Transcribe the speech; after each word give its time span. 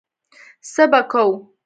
څه 0.71 0.83
به 0.91 1.01
کوو. 1.11 1.35